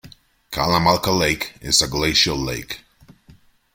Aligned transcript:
Kalamalka 0.51 1.11
Lake 1.15 1.53
is 1.61 1.79
a 1.83 1.87
glacial 1.87 2.35
lake. 2.35 2.79